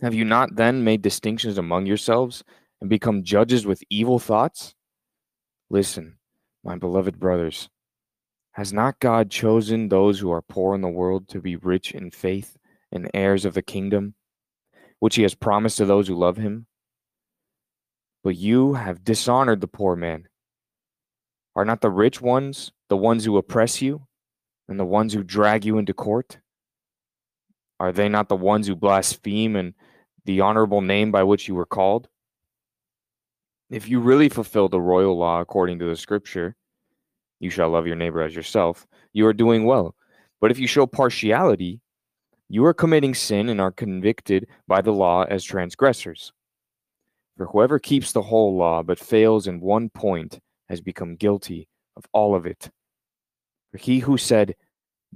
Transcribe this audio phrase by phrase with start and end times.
[0.00, 2.44] Have you not then made distinctions among yourselves
[2.80, 4.74] and become judges with evil thoughts?
[5.70, 6.18] Listen,
[6.62, 7.68] my beloved brothers,
[8.52, 12.10] has not God chosen those who are poor in the world to be rich in
[12.12, 12.56] faith
[12.92, 14.14] and heirs of the kingdom,
[15.00, 16.66] which he has promised to those who love him?
[18.22, 20.28] But you have dishonored the poor man.
[21.56, 24.06] Are not the rich ones the ones who oppress you
[24.68, 26.38] and the ones who drag you into court?
[27.80, 29.74] Are they not the ones who blaspheme and
[30.28, 32.06] the honorable name by which you were called?
[33.70, 36.54] If you really fulfill the royal law according to the scripture,
[37.40, 39.94] you shall love your neighbor as yourself, you are doing well.
[40.38, 41.80] But if you show partiality,
[42.50, 46.34] you are committing sin and are convicted by the law as transgressors.
[47.38, 52.04] For whoever keeps the whole law but fails in one point has become guilty of
[52.12, 52.68] all of it.
[53.72, 54.56] For he who said,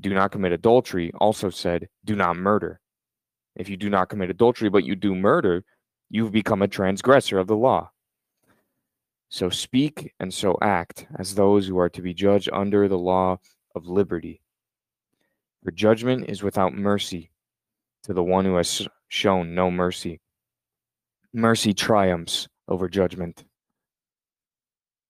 [0.00, 2.80] Do not commit adultery also said, Do not murder.
[3.56, 5.64] If you do not commit adultery but you do murder,
[6.10, 7.90] you've become a transgressor of the law.
[9.28, 13.38] So speak and so act as those who are to be judged under the law
[13.74, 14.42] of liberty.
[15.64, 17.30] For judgment is without mercy
[18.04, 20.20] to the one who has shown no mercy
[21.32, 23.44] mercy triumphs over judgment.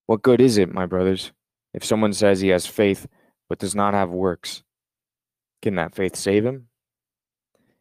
[0.07, 1.33] What good is it, my brothers,
[1.75, 3.07] if someone says he has faith
[3.49, 4.63] but does not have works?
[5.63, 6.69] Can that faith save him?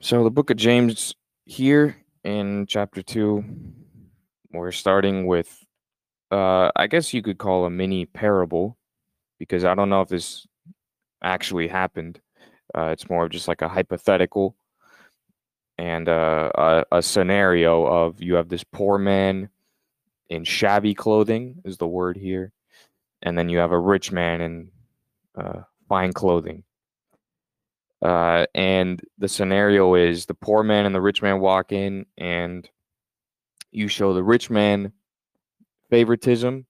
[0.00, 3.44] So, the book of James here in chapter 2,
[4.52, 5.66] we're starting with,
[6.30, 8.78] uh, I guess you could call a mini parable,
[9.40, 10.46] because I don't know if this
[11.20, 12.20] actually happened.
[12.76, 14.54] Uh, it's more of just like a hypothetical
[15.78, 19.48] and uh, a, a scenario of you have this poor man
[20.28, 22.52] in shabby clothing is the word here
[23.22, 24.70] and then you have a rich man in
[25.36, 26.62] uh, fine clothing
[28.02, 32.68] uh, and the scenario is the poor man and the rich man walk in and
[33.70, 34.92] you show the rich man
[35.90, 36.66] favoritism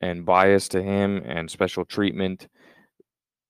[0.00, 2.48] and bias to him and special treatment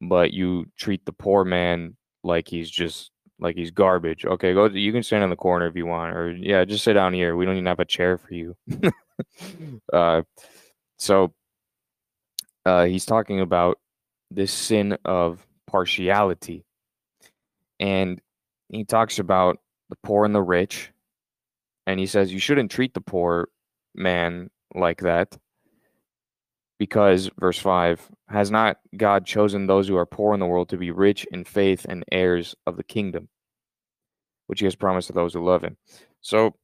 [0.00, 4.24] but you treat the poor man like he's just like he's garbage.
[4.24, 4.66] Okay, go.
[4.66, 7.36] You can stand in the corner if you want, or yeah, just sit down here.
[7.36, 8.56] We don't even have a chair for you.
[9.92, 10.22] uh,
[10.98, 11.32] so
[12.66, 13.78] uh, he's talking about
[14.30, 16.64] this sin of partiality,
[17.80, 18.20] and
[18.68, 20.92] he talks about the poor and the rich,
[21.86, 23.48] and he says you shouldn't treat the poor
[23.94, 25.36] man like that
[26.78, 30.76] because verse 5 has not God chosen those who are poor in the world to
[30.76, 33.28] be rich in faith and heirs of the kingdom
[34.46, 35.76] which he has promised to those who love him?
[36.20, 36.54] So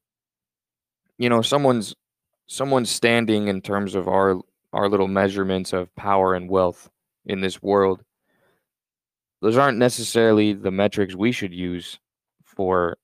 [1.18, 1.94] you know someone's
[2.46, 4.40] someone's standing in terms of our
[4.72, 6.88] our little measurements of power and wealth
[7.24, 8.02] in this world
[9.42, 11.98] those aren't necessarily the metrics we should use
[12.44, 12.96] for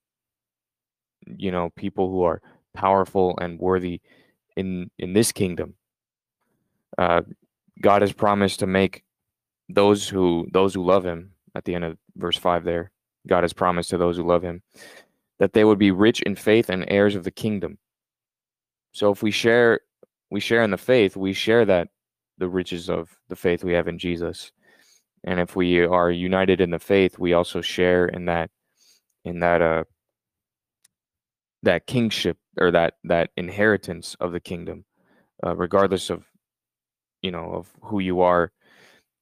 [1.37, 2.41] you know, people who are
[2.73, 4.01] powerful and worthy
[4.55, 5.75] in in this kingdom.
[6.97, 7.21] Uh,
[7.81, 9.03] God has promised to make
[9.69, 12.63] those who those who love Him at the end of verse five.
[12.63, 12.91] There,
[13.27, 14.61] God has promised to those who love Him
[15.39, 17.77] that they would be rich in faith and heirs of the kingdom.
[18.91, 19.81] So if we share
[20.29, 21.89] we share in the faith, we share that
[22.37, 24.51] the riches of the faith we have in Jesus.
[25.23, 28.49] And if we are united in the faith, we also share in that
[29.25, 29.83] in that uh
[31.63, 34.85] that kingship or that that inheritance of the kingdom,
[35.45, 36.25] uh, regardless of
[37.21, 38.51] you know of who you are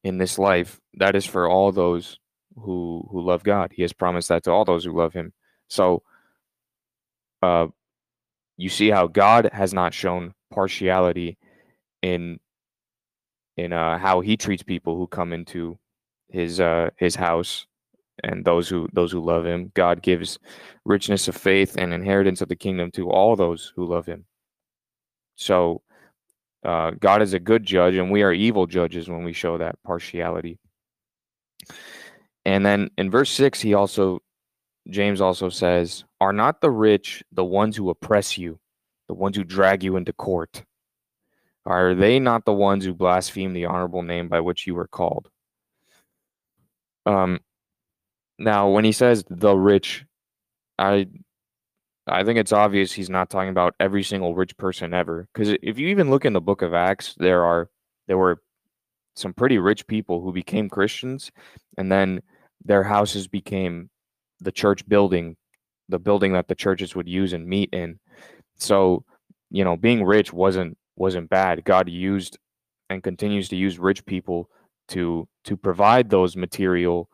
[0.04, 0.80] in this life.
[0.96, 2.20] That is for all those
[2.56, 3.72] who who love God.
[3.74, 5.34] He has promised that to all those who love Him.
[5.70, 6.04] So,
[7.44, 7.68] uh,
[8.58, 11.38] you see how God has not shown partiality
[12.02, 12.40] in
[13.58, 15.78] in uh, how He treats people who come into
[16.32, 17.68] His uh, His house
[18.24, 19.72] and those who those who love him.
[19.74, 20.40] God gives
[20.86, 24.26] richness of faith and inheritance of the kingdom to all those who love him.
[25.36, 25.82] So
[26.64, 29.82] uh, God is a good judge, and we are evil judges when we show that
[29.84, 30.60] partiality.
[32.46, 34.22] And then in verse six, he also
[34.90, 38.60] James also says, "Are not the rich the ones who oppress you,
[39.08, 40.64] the ones who drag you into court?
[41.66, 45.30] Are they not the ones who blaspheme the honorable name by which you were called?"
[47.06, 47.40] Um,
[48.38, 50.06] now, when he says the rich,
[50.80, 51.08] I
[52.08, 55.28] I think it's obvious he's not talking about every single rich person ever.
[55.34, 57.70] Because if you even look in the book of Acts, there are
[58.08, 58.42] there were
[59.16, 61.32] some pretty rich people who became Christians,
[61.78, 62.22] and then
[62.66, 63.90] their houses became
[64.40, 65.36] the church building,
[65.90, 68.00] the building that the churches would use and meet in.
[68.58, 69.06] So,
[69.50, 71.64] you know, being rich wasn't wasn't bad.
[71.64, 72.38] God used
[72.90, 74.50] and continues to use rich people
[74.92, 77.10] to to provide those material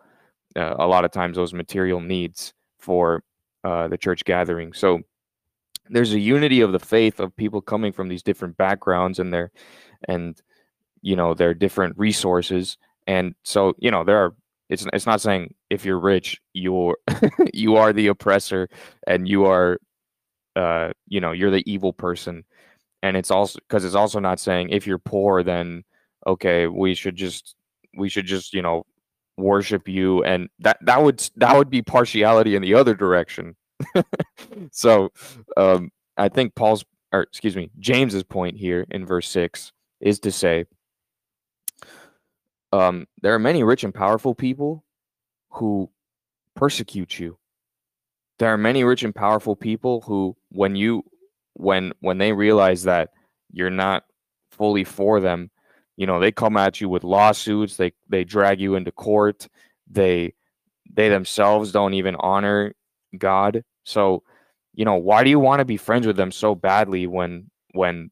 [0.56, 3.24] uh, a lot of times those material needs for
[3.64, 4.74] uh, the church gathering.
[4.74, 5.02] So
[5.90, 9.52] there's a unity of the faith of people coming from these different backgrounds and their
[10.08, 10.40] and
[11.02, 12.78] you know their different resources.
[13.06, 14.36] And so you know there are.
[14.70, 16.98] It's it's not saying if you're rich you're
[17.54, 18.68] you are the oppressor
[19.08, 19.80] and you are
[20.58, 22.44] uh you know you're the evil person
[23.02, 25.86] and it's also because it's also not saying if you're poor then
[26.26, 27.56] okay we should just
[27.96, 28.86] we should just you know
[29.38, 33.56] worship you and that that would that would be partiality in the other direction.
[34.72, 35.12] So
[35.56, 40.32] um i think paul's or excuse me james's point here in verse 6 is to
[40.32, 40.66] say
[42.74, 44.84] um there are many rich and powerful people
[45.52, 45.90] who
[46.56, 47.38] persecute you.
[48.40, 51.04] There are many rich and powerful people who when you
[51.54, 53.12] when when they realize that
[53.52, 54.04] you're not
[54.52, 55.50] fully for them
[55.98, 59.48] you know they come at you with lawsuits they they drag you into court
[59.90, 60.34] they
[60.94, 62.74] they themselves don't even honor
[63.18, 63.64] god.
[63.84, 64.24] So
[64.74, 68.12] you know why do you want to be friends with them so badly when when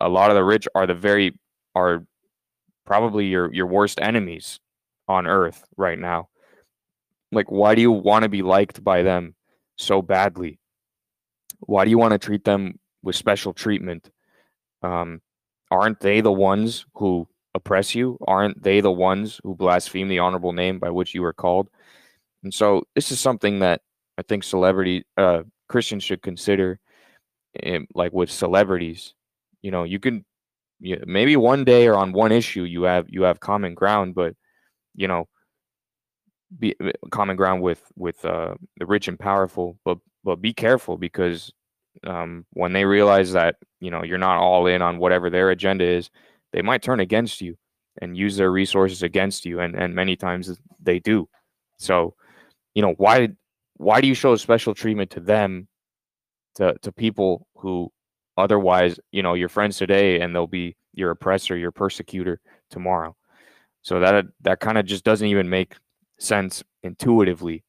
[0.00, 1.38] a lot of the rich are the very
[1.74, 2.04] are
[2.84, 4.60] probably your your worst enemies
[5.06, 6.28] on earth right now?
[7.32, 9.34] Like why do you want to be liked by them
[9.76, 10.58] so badly?
[11.60, 14.10] Why do you want to treat them with special treatment?
[14.82, 15.20] Um
[15.70, 18.18] aren't they the ones who oppress you?
[18.26, 21.68] Aren't they the ones who blaspheme the honorable name by which you were called?
[22.42, 23.82] And so this is something that
[24.16, 26.78] I think celebrity uh, Christians should consider,
[27.62, 29.14] in, like with celebrities.
[29.62, 30.24] You know, you can
[30.80, 34.34] you, maybe one day or on one issue you have you have common ground, but
[34.94, 35.28] you know,
[36.58, 39.78] be uh, common ground with with uh, the rich and powerful.
[39.84, 41.52] But but be careful because
[42.04, 45.84] um, when they realize that you know you're not all in on whatever their agenda
[45.84, 46.10] is,
[46.52, 47.56] they might turn against you
[48.00, 51.28] and use their resources against you, and and many times they do.
[51.78, 52.14] So,
[52.74, 53.30] you know why
[53.76, 55.68] why do you show special treatment to them,
[56.56, 57.90] to to people who
[58.36, 62.40] otherwise you know your friends today, and they'll be your oppressor, your persecutor
[62.70, 63.16] tomorrow.
[63.82, 65.74] So that that kind of just doesn't even make
[66.18, 67.64] sense intuitively.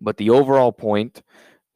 [0.00, 1.22] But the overall point,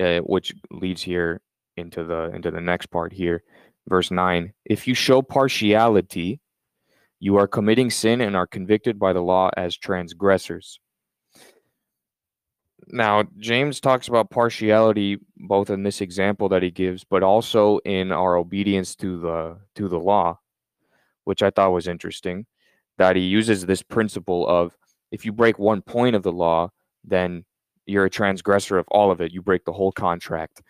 [0.00, 1.40] uh, which leads here
[1.76, 3.42] into the into the next part here.
[3.88, 6.40] Verse 9 if you show partiality
[7.20, 10.80] you are committing sin and are convicted by the law as transgressors.
[12.88, 18.12] Now james talks about partiality both in this example that he gives but also in
[18.12, 20.38] our obedience to the to the law
[21.24, 22.44] which i thought was interesting
[22.98, 24.76] that he uses this principle of
[25.10, 26.70] if you break one point of the law
[27.04, 27.44] then
[27.86, 29.32] you're a transgressor of all of it.
[29.32, 30.62] You break the whole contract.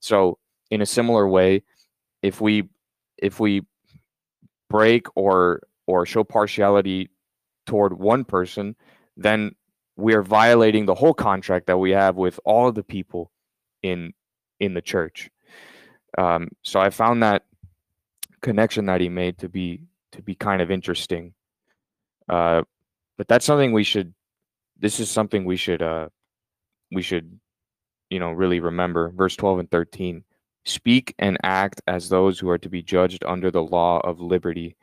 [0.00, 0.38] So
[0.70, 1.62] in a similar way,
[2.22, 2.68] if we
[3.18, 3.62] if we
[4.68, 7.10] break or or show partiality
[7.66, 8.76] toward one person,
[9.16, 9.54] then
[9.96, 13.30] we are violating the whole contract that we have with all of the people
[13.82, 14.12] in
[14.60, 15.30] in the church.
[16.18, 17.44] Um, so I found that
[18.40, 21.34] connection that he made to be to be kind of interesting.
[22.28, 22.62] Uh,
[23.16, 24.14] but that's something we should.
[24.78, 25.82] This is something we should.
[25.82, 26.08] Uh,
[26.92, 27.38] we should,
[28.08, 29.10] you know, really remember.
[29.10, 30.24] Verse twelve and thirteen:
[30.64, 34.76] Speak and act as those who are to be judged under the law of liberty.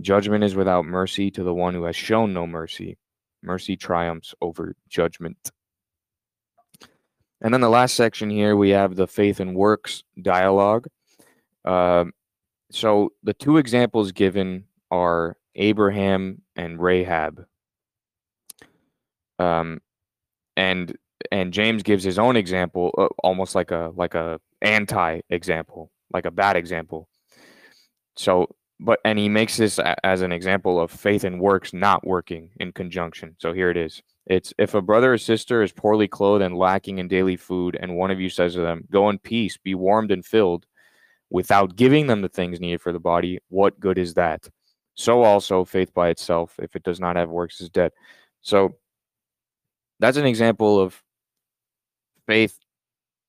[0.00, 2.96] Judgment is without mercy to the one who has shown no mercy.
[3.42, 5.50] Mercy triumphs over judgment.
[7.42, 10.86] And then the last section here, we have the faith and works dialogue.
[11.64, 12.06] Uh,
[12.70, 17.44] so the two examples given are Abraham and Rahab.
[19.38, 19.80] Um,
[20.56, 20.96] and
[21.30, 26.26] and James gives his own example, uh, almost like a like a anti example, like
[26.26, 27.08] a bad example.
[28.16, 32.06] So, but and he makes this a, as an example of faith and works not
[32.06, 33.36] working in conjunction.
[33.38, 34.02] So here it is.
[34.26, 37.96] It's if a brother or sister is poorly clothed and lacking in daily food, and
[37.96, 40.66] one of you says to them, "Go in peace, be warmed and filled,"
[41.30, 44.48] without giving them the things needed for the body, what good is that?
[44.94, 47.92] So also faith by itself, if it does not have works, is dead.
[48.42, 48.76] So
[49.98, 51.02] that's an example of
[52.32, 52.58] faith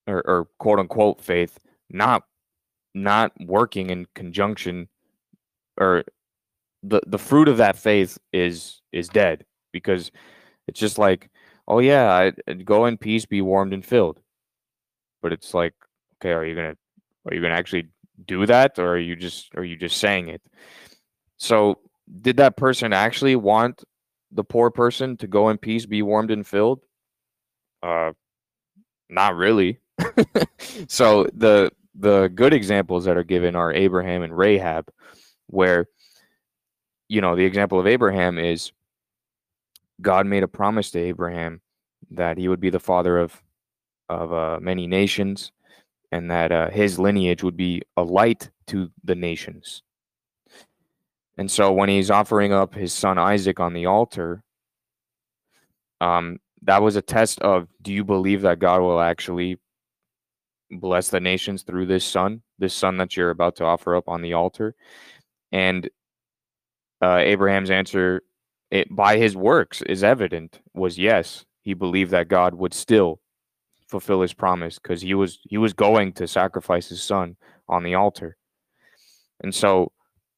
[0.07, 2.23] or, or quote unquote faith not
[2.93, 4.87] not working in conjunction
[5.77, 6.03] or
[6.83, 10.11] the the fruit of that faith is is dead because
[10.67, 11.29] it's just like
[11.67, 14.19] oh yeah I, go in peace be warmed and filled.
[15.21, 15.73] But it's like
[16.15, 16.77] okay are you gonna
[17.25, 17.87] are you gonna actually
[18.25, 20.41] do that or are you just are you just saying it?
[21.37, 21.79] So
[22.21, 23.83] did that person actually want
[24.31, 26.81] the poor person to go in peace be warmed and filled?
[27.81, 28.11] Uh
[29.13, 29.79] not really
[30.87, 34.89] so the the good examples that are given are Abraham and Rahab,
[35.47, 35.87] where
[37.07, 38.71] you know the example of Abraham is
[40.01, 41.61] God made a promise to Abraham
[42.11, 43.41] that he would be the father of
[44.09, 45.51] of uh, many nations,
[46.11, 49.83] and that uh, his lineage would be a light to the nations.
[51.37, 54.43] And so when he's offering up his son Isaac on the altar,
[55.99, 59.57] um, that was a test of do you believe that God will actually
[60.71, 64.21] bless the nations through this son, this son that you're about to offer up on
[64.21, 64.75] the altar.
[65.51, 65.89] And
[67.01, 68.21] uh, Abraham's answer,
[68.71, 70.59] it, by his works, is evident.
[70.73, 73.19] Was yes, he believed that God would still
[73.87, 77.35] fulfill his promise because he was he was going to sacrifice his son
[77.67, 78.37] on the altar.
[79.41, 79.91] And so,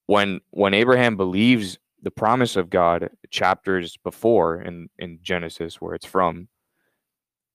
[0.08, 6.06] when when Abraham believes the promise of God, chapters before in in Genesis, where it's
[6.06, 6.48] from,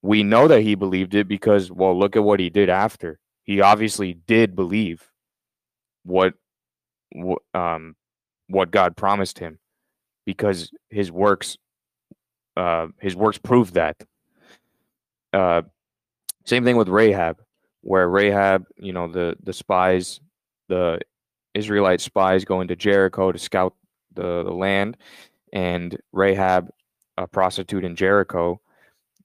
[0.03, 3.21] we know that he believed it because well look at what he did after.
[3.45, 5.09] He obviously did believe
[6.03, 6.35] what
[7.55, 7.95] um
[8.49, 9.59] what god promised him
[10.27, 11.57] because his works
[12.57, 13.97] uh his works proved that.
[15.33, 15.63] Uh
[16.45, 17.41] same thing with rahab
[17.83, 20.21] where rahab you know the the spies
[20.69, 20.99] the
[21.55, 23.75] israelite spies go into jericho to scout
[24.15, 24.97] the, the land
[25.53, 26.69] and rahab
[27.17, 28.61] a prostitute in jericho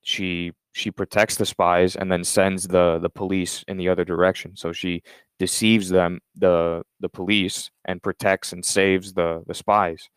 [0.02, 4.58] she she protects the spies and then sends the the police in the other direction.
[4.58, 5.04] So she
[5.40, 10.10] deceives them, the the police, and protects and saves the the spies.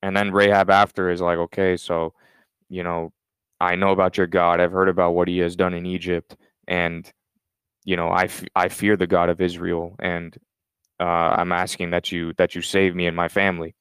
[0.00, 2.14] And then Rahab after is like, okay, so
[2.68, 3.12] you know,
[3.60, 4.60] I know about your God.
[4.60, 6.36] I've heard about what He has done in Egypt,
[6.68, 7.12] and
[7.84, 10.36] you know, I, f- I fear the God of Israel, and
[11.00, 11.04] uh,
[11.38, 13.74] I'm asking that you that you save me and my family.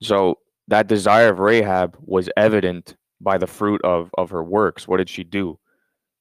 [0.00, 0.38] So
[0.68, 4.88] that desire of Rahab was evident by the fruit of of her works.
[4.88, 5.58] What did she do?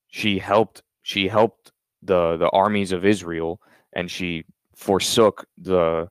[0.07, 1.71] She helped she helped
[2.03, 3.59] the the armies of Israel
[3.93, 4.43] and she
[4.75, 6.07] forsook the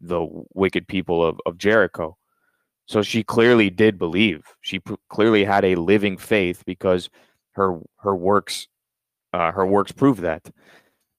[0.00, 2.16] the wicked people of, of Jericho.
[2.86, 4.42] So she clearly did believe.
[4.60, 7.08] She p- clearly had a living faith because
[7.52, 8.68] her her works
[9.32, 10.50] uh, her works prove that.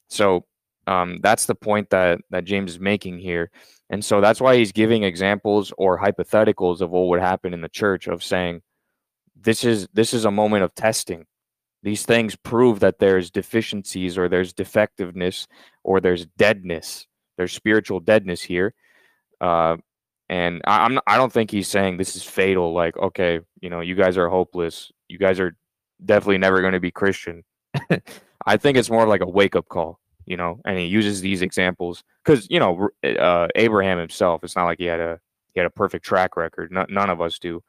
[0.09, 0.45] So
[0.87, 3.51] um, that's the point that that James is making here,
[3.89, 7.69] and so that's why he's giving examples or hypotheticals of what would happen in the
[7.69, 8.61] church of saying,
[9.35, 11.25] this is this is a moment of testing.
[11.83, 15.47] These things prove that there's deficiencies or there's defectiveness
[15.83, 17.05] or there's deadness.
[17.37, 18.73] There's spiritual deadness here.
[19.39, 19.77] Uh,
[20.27, 23.81] and I, i'm i don't think he's saying this is fatal like okay you know
[23.81, 24.91] you guys are hopeless.
[25.07, 25.55] You guys are
[26.03, 27.43] definitely never going to be christian.
[28.47, 32.03] I think it's more like a wake-up call you know and he uses these examples
[32.23, 35.19] because you know uh, abraham himself it's not like he had a
[35.53, 37.63] he had a perfect track record N- none of us do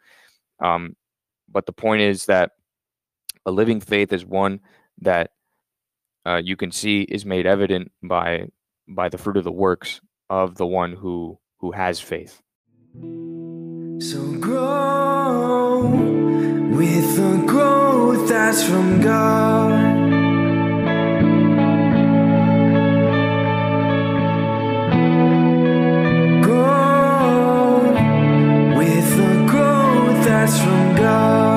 [0.60, 0.96] um,
[1.48, 2.52] but the point is that
[3.44, 4.60] a living faith is one
[5.00, 5.30] that
[6.26, 8.48] uh, you can see is made evident by
[8.88, 12.42] by the fruit of the works of the one who who has faith.
[14.00, 15.88] So grow
[16.70, 19.85] with the growth that's from God.
[30.46, 31.55] from God.